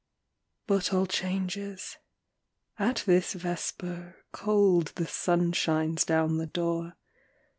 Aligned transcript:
III. 0.01 0.63
But 0.65 0.93
all 0.95 1.05
changes. 1.05 1.97
At 2.79 3.03
this 3.05 3.33
vesper, 3.33 4.15
Cold 4.31 4.93
the 4.95 5.05
sun 5.05 5.51
shines 5.51 6.03
down 6.05 6.39
the 6.39 6.47
door. 6.47 6.93